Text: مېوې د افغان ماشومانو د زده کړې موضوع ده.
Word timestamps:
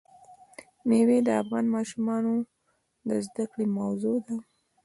مېوې 0.87 1.17
د 1.27 1.29
افغان 1.41 1.65
ماشومانو 1.75 2.33
د 3.07 3.09
زده 3.25 3.45
کړې 3.51 3.65
موضوع 3.79 4.17
ده. 4.25 4.37